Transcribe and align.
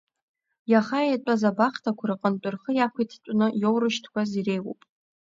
Иахаитәазабахҭақәа 0.71 2.05
рҟынтә 2.09 2.47
рхы 2.53 2.71
иақәиҭҭәны 2.75 3.47
иоурышьҭқәаз 3.61 4.31
иреиуоуп. 4.39 4.81